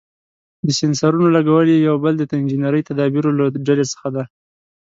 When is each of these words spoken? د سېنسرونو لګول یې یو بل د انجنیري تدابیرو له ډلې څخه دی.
د 0.65 0.67
سېنسرونو 0.79 1.27
لګول 1.35 1.67
یې 1.73 1.79
یو 1.87 1.95
بل 2.03 2.13
د 2.17 2.23
انجنیري 2.39 2.81
تدابیرو 2.89 3.35
له 3.39 3.45
ډلې 3.67 3.85
څخه 3.93 4.07
دی. 4.15 4.25